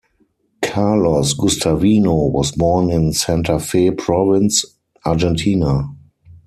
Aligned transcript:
Carlos 0.63 1.35
Guastavino 1.35 2.31
was 2.31 2.53
born 2.53 2.89
in 2.89 3.13
Santa 3.13 3.59
Fe 3.59 3.91
Province, 3.91 4.65
Argentina. 5.05 5.91